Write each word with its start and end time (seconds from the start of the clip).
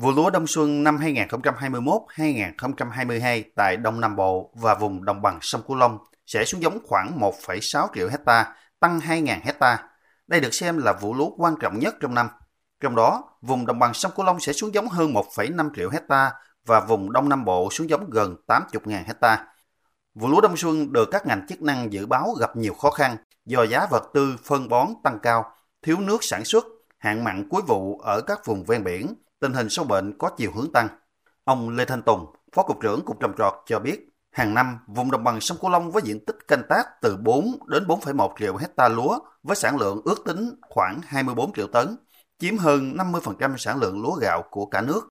Vụ 0.00 0.12
lúa 0.12 0.30
đông 0.30 0.46
xuân 0.46 0.84
năm 0.84 0.98
2021-2022 0.98 3.42
tại 3.56 3.76
Đông 3.76 4.00
Nam 4.00 4.16
Bộ 4.16 4.50
và 4.54 4.74
vùng 4.74 5.04
đồng 5.04 5.22
bằng 5.22 5.38
sông 5.40 5.62
Cửu 5.68 5.76
Long 5.76 5.98
sẽ 6.26 6.44
xuống 6.44 6.62
giống 6.62 6.78
khoảng 6.86 7.20
1,6 7.20 7.86
triệu 7.94 8.08
hecta, 8.08 8.54
tăng 8.80 8.98
2.000 8.98 9.38
hecta. 9.42 9.88
Đây 10.26 10.40
được 10.40 10.54
xem 10.54 10.78
là 10.78 10.92
vụ 10.92 11.14
lúa 11.14 11.30
quan 11.36 11.54
trọng 11.60 11.78
nhất 11.78 11.94
trong 12.00 12.14
năm. 12.14 12.28
Trong 12.80 12.96
đó, 12.96 13.24
vùng 13.42 13.66
đồng 13.66 13.78
bằng 13.78 13.94
sông 13.94 14.12
Cửu 14.16 14.26
Long 14.26 14.40
sẽ 14.40 14.52
xuống 14.52 14.74
giống 14.74 14.88
hơn 14.88 15.12
1,5 15.12 15.70
triệu 15.76 15.90
hecta 15.90 16.32
và 16.66 16.80
vùng 16.80 17.12
Đông 17.12 17.28
Nam 17.28 17.44
Bộ 17.44 17.68
xuống 17.70 17.90
giống 17.90 18.10
gần 18.10 18.36
80.000 18.46 19.04
hecta. 19.06 19.46
Vụ 20.14 20.28
lúa 20.28 20.40
đông 20.40 20.56
xuân 20.56 20.92
được 20.92 21.08
các 21.10 21.26
ngành 21.26 21.46
chức 21.46 21.62
năng 21.62 21.92
dự 21.92 22.06
báo 22.06 22.34
gặp 22.40 22.56
nhiều 22.56 22.74
khó 22.74 22.90
khăn 22.90 23.16
do 23.44 23.62
giá 23.62 23.86
vật 23.90 24.10
tư 24.14 24.36
phân 24.44 24.68
bón 24.68 24.88
tăng 25.04 25.18
cao, 25.22 25.44
thiếu 25.82 25.96
nước 26.00 26.18
sản 26.22 26.44
xuất, 26.44 26.64
hạn 26.98 27.24
mặn 27.24 27.48
cuối 27.48 27.62
vụ 27.66 27.98
ở 27.98 28.20
các 28.20 28.46
vùng 28.46 28.64
ven 28.64 28.84
biển, 28.84 29.14
tình 29.40 29.52
hình 29.52 29.68
sâu 29.68 29.84
bệnh 29.84 30.18
có 30.18 30.30
chiều 30.36 30.50
hướng 30.54 30.72
tăng. 30.72 30.88
Ông 31.44 31.68
Lê 31.68 31.84
Thanh 31.84 32.02
Tùng, 32.02 32.26
Phó 32.52 32.62
Cục 32.62 32.80
trưởng 32.80 33.04
Cục 33.04 33.20
Trồng 33.20 33.32
trọt 33.38 33.54
cho 33.66 33.78
biết, 33.78 34.10
hàng 34.32 34.54
năm 34.54 34.78
vùng 34.86 35.10
đồng 35.10 35.24
bằng 35.24 35.40
sông 35.40 35.58
Cửu 35.60 35.70
Long 35.70 35.90
với 35.90 36.02
diện 36.04 36.24
tích 36.24 36.36
canh 36.48 36.62
tác 36.68 36.84
từ 37.02 37.16
4 37.16 37.58
đến 37.66 37.84
4,1 37.86 38.32
triệu 38.38 38.56
hecta 38.56 38.88
lúa 38.88 39.18
với 39.42 39.56
sản 39.56 39.76
lượng 39.76 40.00
ước 40.04 40.22
tính 40.24 40.50
khoảng 40.62 41.00
24 41.04 41.52
triệu 41.52 41.66
tấn, 41.66 41.96
chiếm 42.38 42.56
hơn 42.56 42.96
50% 42.96 43.56
sản 43.56 43.78
lượng 43.78 44.02
lúa 44.02 44.14
gạo 44.14 44.44
của 44.50 44.66
cả 44.66 44.80
nước, 44.80 45.08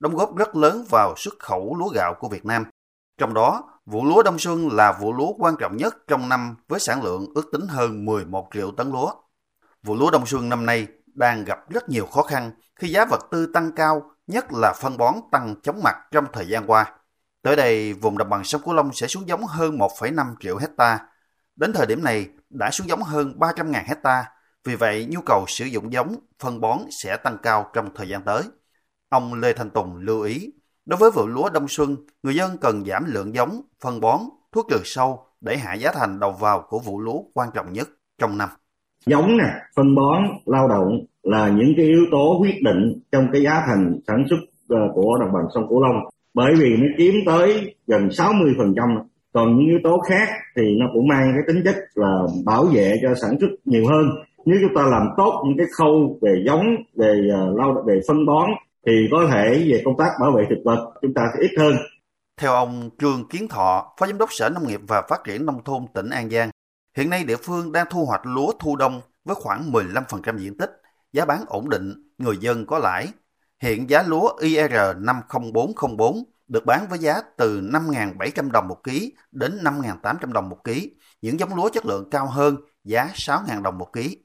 đóng 0.00 0.16
góp 0.16 0.36
rất 0.36 0.56
lớn 0.56 0.84
vào 0.90 1.14
xuất 1.16 1.34
khẩu 1.38 1.76
lúa 1.76 1.88
gạo 1.88 2.14
của 2.18 2.28
Việt 2.28 2.44
Nam. 2.44 2.64
Trong 3.18 3.34
đó, 3.34 3.62
vụ 3.86 4.04
lúa 4.04 4.22
đông 4.22 4.38
xuân 4.38 4.68
là 4.72 4.98
vụ 5.00 5.12
lúa 5.12 5.32
quan 5.32 5.54
trọng 5.58 5.76
nhất 5.76 5.96
trong 6.06 6.28
năm 6.28 6.54
với 6.68 6.80
sản 6.80 7.02
lượng 7.02 7.26
ước 7.34 7.44
tính 7.52 7.66
hơn 7.68 8.04
11 8.04 8.48
triệu 8.54 8.70
tấn 8.70 8.90
lúa. 8.90 9.12
Vụ 9.82 9.96
lúa 9.96 10.10
đông 10.10 10.26
xuân 10.26 10.48
năm 10.48 10.66
nay 10.66 10.86
đang 11.14 11.44
gặp 11.44 11.70
rất 11.70 11.88
nhiều 11.88 12.06
khó 12.06 12.22
khăn 12.22 12.50
khi 12.76 12.88
giá 12.88 13.04
vật 13.04 13.28
tư 13.30 13.46
tăng 13.54 13.72
cao, 13.72 14.10
nhất 14.26 14.52
là 14.52 14.72
phân 14.72 14.96
bón 14.96 15.14
tăng 15.32 15.54
chóng 15.62 15.82
mặt 15.82 15.96
trong 16.10 16.26
thời 16.32 16.48
gian 16.48 16.66
qua. 16.66 16.92
Tới 17.42 17.56
đây, 17.56 17.92
vùng 17.92 18.18
đồng 18.18 18.30
bằng 18.30 18.44
sông 18.44 18.62
Cửu 18.64 18.74
Long 18.74 18.92
sẽ 18.92 19.06
xuống 19.06 19.28
giống 19.28 19.44
hơn 19.44 19.78
1,5 19.78 20.34
triệu 20.40 20.56
hecta. 20.56 21.00
Đến 21.56 21.72
thời 21.72 21.86
điểm 21.86 22.04
này, 22.04 22.28
đã 22.50 22.70
xuống 22.70 22.88
giống 22.88 23.02
hơn 23.02 23.38
300.000 23.38 23.84
hecta. 23.86 24.24
Vì 24.64 24.74
vậy, 24.74 25.06
nhu 25.10 25.20
cầu 25.26 25.44
sử 25.48 25.64
dụng 25.64 25.92
giống, 25.92 26.16
phân 26.38 26.60
bón 26.60 26.78
sẽ 26.90 27.16
tăng 27.16 27.38
cao 27.42 27.70
trong 27.74 27.94
thời 27.94 28.08
gian 28.08 28.22
tới. 28.22 28.42
Ông 29.08 29.34
Lê 29.34 29.52
Thanh 29.52 29.70
Tùng 29.70 29.96
lưu 29.96 30.22
ý, 30.22 30.52
đối 30.86 30.98
với 30.98 31.10
vụ 31.10 31.26
lúa 31.26 31.48
đông 31.48 31.68
xuân, 31.68 31.96
người 32.22 32.34
dân 32.34 32.58
cần 32.58 32.84
giảm 32.84 33.04
lượng 33.06 33.34
giống, 33.34 33.62
phân 33.80 34.00
bón, 34.00 34.20
thuốc 34.52 34.66
trừ 34.70 34.80
sâu 34.84 35.26
để 35.40 35.56
hạ 35.56 35.74
giá 35.74 35.92
thành 35.92 36.20
đầu 36.20 36.32
vào 36.32 36.66
của 36.68 36.78
vụ 36.78 37.00
lúa 37.00 37.22
quan 37.34 37.50
trọng 37.54 37.72
nhất 37.72 37.88
trong 38.18 38.38
năm. 38.38 38.48
Giống 39.06 39.36
nè, 39.36 39.44
phân 39.76 39.94
bón, 39.94 40.22
lao 40.46 40.68
động 40.68 41.00
là 41.22 41.48
những 41.48 41.72
cái 41.76 41.86
yếu 41.86 42.04
tố 42.10 42.38
quyết 42.40 42.62
định 42.62 43.00
trong 43.12 43.26
cái 43.32 43.42
giá 43.42 43.62
thành 43.66 43.98
sản 44.06 44.24
xuất 44.30 44.38
ờ, 44.68 44.78
của 44.94 45.18
đồng 45.20 45.32
bằng 45.32 45.44
sông 45.54 45.68
Cửu 45.68 45.82
Long. 45.82 45.96
Bởi 46.34 46.54
vì 46.54 46.76
nó 46.76 46.86
chiếm 46.98 47.14
tới 47.26 47.74
gần 47.86 48.08
60% 48.08 49.02
còn 49.32 49.56
những 49.56 49.66
yếu 49.66 49.78
tố 49.84 49.98
khác 50.08 50.28
thì 50.56 50.62
nó 50.80 50.86
cũng 50.94 51.08
mang 51.08 51.32
cái 51.34 51.42
tính 51.46 51.64
chất 51.64 51.76
là 51.94 52.12
bảo 52.46 52.64
vệ 52.64 52.94
cho 53.02 53.14
sản 53.14 53.30
xuất 53.40 53.48
nhiều 53.64 53.84
hơn. 53.90 54.04
Nếu 54.44 54.58
chúng 54.62 54.76
ta 54.76 54.82
làm 54.90 55.08
tốt 55.16 55.42
những 55.46 55.58
cái 55.58 55.66
khâu 55.78 56.18
về 56.22 56.30
giống 56.46 56.66
về 56.96 57.28
ờ, 57.32 57.52
lao 57.56 57.84
về 57.86 58.00
phân 58.08 58.26
bón 58.26 58.50
thì 58.86 58.92
có 59.10 59.26
thể 59.32 59.64
về 59.70 59.82
công 59.84 59.94
tác 59.98 60.10
bảo 60.20 60.32
vệ 60.36 60.42
thực 60.50 60.62
vật 60.64 60.92
chúng 61.02 61.14
ta 61.14 61.22
sẽ 61.34 61.42
ít 61.42 61.50
hơn. 61.58 61.72
Theo 62.40 62.52
ông 62.52 62.90
Trương 62.98 63.28
Kiến 63.30 63.48
Thọ, 63.48 63.94
Phó 63.98 64.06
Giám 64.06 64.18
đốc 64.18 64.28
Sở 64.32 64.48
Nông 64.48 64.68
nghiệp 64.68 64.80
và 64.88 65.02
Phát 65.08 65.20
triển 65.24 65.46
Nông 65.46 65.64
thôn 65.64 65.82
tỉnh 65.94 66.10
An 66.10 66.30
Giang, 66.30 66.50
hiện 66.94 67.10
nay 67.10 67.24
địa 67.24 67.36
phương 67.36 67.72
đang 67.72 67.86
thu 67.90 68.06
hoạch 68.06 68.26
lúa 68.26 68.52
thu 68.58 68.76
đông 68.76 69.00
với 69.24 69.34
khoảng 69.34 69.72
15% 69.72 70.38
diện 70.38 70.58
tích, 70.58 70.70
giá 71.12 71.24
bán 71.24 71.44
ổn 71.46 71.68
định, 71.68 72.10
người 72.18 72.36
dân 72.36 72.66
có 72.66 72.78
lãi. 72.78 73.08
Hiện 73.60 73.90
giá 73.90 74.02
lúa 74.02 74.36
IR 74.40 74.72
50404 74.96 76.24
được 76.48 76.66
bán 76.66 76.86
với 76.88 76.98
giá 76.98 77.22
từ 77.36 77.60
5.700 77.60 78.50
đồng 78.50 78.68
một 78.68 78.84
ký 78.84 79.12
đến 79.32 79.58
5.800 79.62 80.32
đồng 80.32 80.48
một 80.48 80.64
ký. 80.64 80.94
Những 81.22 81.40
giống 81.40 81.54
lúa 81.54 81.68
chất 81.68 81.86
lượng 81.86 82.10
cao 82.10 82.26
hơn 82.26 82.56
giá 82.84 83.08
6.000 83.14 83.62
đồng 83.62 83.78
một 83.78 83.92
ký. 83.92 84.18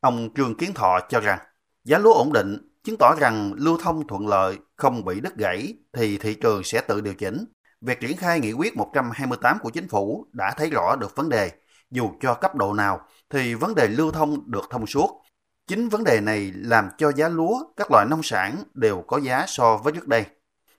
Ông 0.00 0.28
Trương 0.36 0.56
Kiến 0.56 0.74
Thọ 0.74 1.00
cho 1.08 1.20
rằng 1.20 1.38
giá 1.84 1.98
lúa 1.98 2.12
ổn 2.12 2.32
định 2.32 2.70
chứng 2.84 2.96
tỏ 2.98 3.14
rằng 3.20 3.52
lưu 3.56 3.78
thông 3.82 4.06
thuận 4.06 4.28
lợi, 4.28 4.58
không 4.76 5.04
bị 5.04 5.20
đứt 5.20 5.36
gãy 5.36 5.74
thì 5.92 6.18
thị 6.18 6.34
trường 6.34 6.64
sẽ 6.64 6.80
tự 6.80 7.00
điều 7.00 7.14
chỉnh. 7.14 7.44
Việc 7.80 8.00
triển 8.00 8.16
khai 8.16 8.40
nghị 8.40 8.52
quyết 8.52 8.76
128 8.76 9.58
của 9.58 9.70
chính 9.70 9.88
phủ 9.88 10.26
đã 10.32 10.54
thấy 10.56 10.70
rõ 10.70 10.96
được 10.96 11.16
vấn 11.16 11.28
đề. 11.28 11.50
Dù 11.90 12.10
cho 12.20 12.34
cấp 12.34 12.54
độ 12.54 12.72
nào 12.72 13.00
thì 13.30 13.54
vấn 13.54 13.74
đề 13.74 13.88
lưu 13.88 14.10
thông 14.10 14.50
được 14.50 14.64
thông 14.70 14.86
suốt. 14.86 15.22
Chính 15.66 15.88
vấn 15.88 16.04
đề 16.04 16.20
này 16.20 16.52
làm 16.54 16.88
cho 16.98 17.12
giá 17.12 17.28
lúa, 17.28 17.64
các 17.76 17.90
loại 17.90 18.06
nông 18.10 18.22
sản 18.22 18.56
đều 18.74 19.02
có 19.06 19.20
giá 19.20 19.44
so 19.46 19.76
với 19.76 19.92
trước 19.92 20.08
đây. 20.08 20.24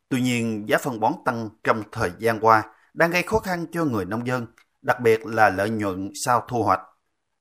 Tuy 0.09 0.21
nhiên, 0.21 0.69
giá 0.69 0.77
phân 0.77 0.99
bón 0.99 1.11
tăng 1.25 1.49
trong 1.63 1.83
thời 1.91 2.11
gian 2.19 2.39
qua 2.39 2.63
đang 2.93 3.11
gây 3.11 3.23
khó 3.23 3.39
khăn 3.39 3.65
cho 3.71 3.85
người 3.85 4.05
nông 4.05 4.27
dân, 4.27 4.45
đặc 4.81 4.99
biệt 5.01 5.25
là 5.25 5.49
lợi 5.49 5.69
nhuận 5.69 6.11
sau 6.25 6.43
thu 6.47 6.63
hoạch. 6.63 6.81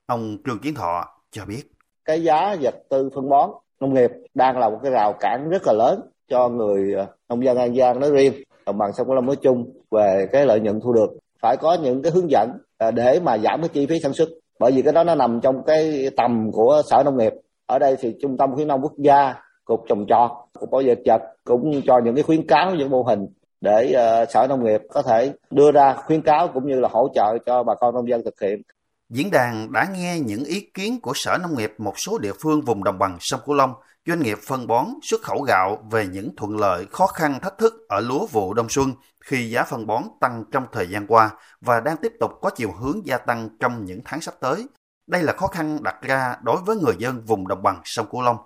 Ông 0.06 0.37
Trương 0.47 0.58
Kiến 0.58 0.75
Thọ 0.75 1.04
cho 1.31 1.44
biết. 1.44 1.62
Cái 2.04 2.22
giá 2.22 2.56
vật 2.60 2.75
tư 2.91 3.10
phân 3.14 3.28
bón 3.28 3.50
nông 3.81 3.94
nghiệp 3.94 4.10
đang 4.34 4.58
là 4.58 4.69
một 4.69 4.81
cái 4.82 4.92
rào 4.92 5.12
cản 5.20 5.48
rất 5.50 5.62
là 5.66 5.72
lớn 5.72 6.00
cho 6.28 6.48
người 6.48 6.94
ờ, 6.94 7.06
nông 7.28 7.44
dân 7.44 7.56
An 7.56 7.76
Giang 7.76 8.00
nói 8.00 8.10
riêng, 8.10 8.32
đồng 8.66 8.78
bằng 8.78 8.92
sông 8.92 9.06
Cửu 9.06 9.14
Long 9.14 9.26
nói 9.26 9.37
chung 9.37 9.72
về 9.91 10.28
cái 10.32 10.47
lợi 10.47 10.60
nhuận 10.60 10.81
thu 10.81 10.92
được. 10.92 11.10
Phải 11.42 11.56
có 11.56 11.76
những 11.82 12.02
cái 12.02 12.12
hướng 12.12 12.31
dẫn 12.31 12.50
Ờ, 12.80 12.91
để 12.91 13.20
mà 13.20 13.38
giảm 13.38 13.60
cái 13.60 13.68
chi 13.68 13.86
phí 13.86 14.00
sản 14.00 14.12
xuất. 14.12 14.28
Bởi 14.58 14.72
vì 14.72 14.82
cái 14.82 14.92
đó 14.92 15.04
nó 15.04 15.14
nằm 15.14 15.41
trong 15.42 15.62
cái 15.66 16.10
tầm 16.16 16.50
của 16.52 16.82
Sở 16.91 17.02
Nông 17.02 17.18
nghiệp. 17.18 17.32
Ở 17.66 17.78
đây 17.78 17.96
thì 18.00 18.14
Trung 18.22 18.36
tâm 18.36 18.54
Khuyến 18.54 18.68
nông 18.68 18.80
Quốc 18.82 18.92
gia 18.98 19.34
cục 19.64 19.80
trồng 19.88 20.06
trọt 20.08 20.30
cục 20.60 20.70
bảo 20.70 20.82
vệ 20.84 20.94
chật 21.04 21.20
cũng 21.44 21.82
cho 21.86 22.00
những 22.04 22.14
cái 22.14 22.22
khuyến 22.22 22.46
cáo 22.46 22.74
những 22.74 22.90
mô 22.90 23.02
hình 23.02 23.26
để 23.60 23.94
uh, 24.22 24.30
sở 24.30 24.46
nông 24.46 24.64
nghiệp 24.64 24.80
có 24.90 25.02
thể 25.02 25.32
đưa 25.50 25.72
ra 25.72 25.94
khuyến 25.94 26.22
cáo 26.22 26.48
cũng 26.48 26.66
như 26.66 26.80
là 26.80 26.88
hỗ 26.92 27.08
trợ 27.14 27.38
cho 27.46 27.62
bà 27.62 27.74
con 27.74 27.94
nông 27.94 28.08
dân 28.08 28.22
thực 28.24 28.40
hiện 28.40 28.62
Diễn 29.10 29.31
đàn 29.31 29.72
đã 29.72 29.87
nghe 29.93 30.21
những 30.21 30.44
ý 30.44 30.71
kiến 30.75 31.00
của 31.00 31.12
Sở 31.15 31.38
Nông 31.43 31.56
nghiệp 31.56 31.75
một 31.78 31.98
số 31.98 32.19
địa 32.19 32.32
phương 32.41 32.60
vùng 32.60 32.84
đồng 32.84 32.98
bằng 32.98 33.16
sông 33.21 33.41
Cửu 33.47 33.54
Long, 33.54 33.75
doanh 34.06 34.21
nghiệp 34.22 34.38
phân 34.47 34.66
bón, 34.66 34.87
xuất 35.03 35.22
khẩu 35.22 35.43
gạo 35.43 35.88
về 35.91 36.06
những 36.06 36.37
thuận 36.37 36.56
lợi, 36.56 36.87
khó 36.91 37.06
khăn, 37.06 37.38
thách 37.43 37.59
thức 37.59 37.75
ở 37.88 38.00
lúa 38.00 38.26
vụ 38.26 38.54
đông 38.54 38.69
xuân 38.69 38.93
khi 39.25 39.50
giá 39.50 39.65
phân 39.65 39.87
bón 39.87 40.03
tăng 40.20 40.44
trong 40.53 40.66
thời 40.72 40.91
gian 40.91 41.06
qua 41.06 41.31
và 41.60 41.81
đang 41.81 41.97
tiếp 41.97 42.12
tục 42.20 42.31
có 42.43 42.50
chiều 42.50 42.72
hướng 42.72 43.06
gia 43.06 43.19
tăng 43.19 43.49
trong 43.60 43.84
những 43.84 44.00
tháng 44.04 44.20
sắp 44.20 44.34
tới. 44.41 44.66
Đây 45.06 45.22
là 45.22 45.32
khó 45.32 45.47
khăn 45.47 45.82
đặt 45.82 45.97
ra 46.03 46.37
đối 46.43 46.56
với 46.66 46.76
người 46.76 46.94
dân 46.99 47.25
vùng 47.25 47.49
đồng 47.49 47.62
bằng 47.62 47.81
sông 47.84 48.06
Cửu 48.10 48.22
Long. 48.22 48.37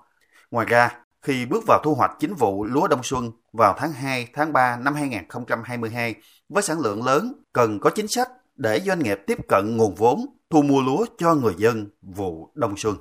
Ngoài 0.51 0.67
ra, 0.67 0.91
khi 1.23 1.47
bước 1.47 1.65
vào 1.67 1.81
thu 1.85 1.95
hoạch 1.95 2.13
chính 2.19 2.35
vụ 2.35 2.65
lúa 2.65 2.89
đông 2.89 3.03
xuân 3.03 3.31
vào 3.53 3.75
tháng 3.79 3.93
2, 3.93 4.29
tháng 4.35 4.53
3 4.53 4.77
năm 4.77 4.95
2022 4.95 6.15
với 6.49 6.63
sản 6.63 6.81
lượng 6.81 7.05
lớn, 7.05 7.33
cần 7.53 7.81
có 7.81 7.91
chính 7.91 8.09
sách 8.09 8.29
để 8.57 8.81
doanh 8.81 8.99
nghiệp 8.99 9.19
tiếp 9.27 9.39
cận 9.49 9.77
nguồn 9.77 9.95
vốn 9.95 10.27
thu 10.55 10.63
mua 10.63 10.83
lúa 10.83 11.07
cho 11.19 11.35
người 11.35 11.55
dân 11.59 11.89
vụ 12.03 12.51
đông 12.55 12.77
xuân. 12.77 12.97